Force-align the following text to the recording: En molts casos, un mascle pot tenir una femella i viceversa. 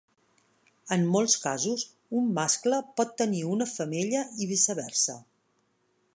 En 0.95 1.03
molts 1.15 1.35
casos, 1.43 1.83
un 2.21 2.31
mascle 2.39 2.81
pot 3.01 3.15
tenir 3.23 3.45
una 3.53 3.69
femella 3.75 4.27
i 4.47 4.53
viceversa. 4.55 5.21